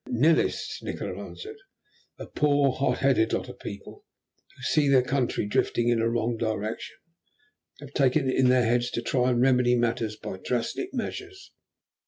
[0.07, 1.57] "Nihilists," Nikola answered.
[2.17, 4.03] "A poor, hot headed lot of people,
[4.57, 6.95] who, seeing their country drifting in a wrong direction,
[7.79, 11.51] have taken it into their heads to try and remedy matters by drastic measures.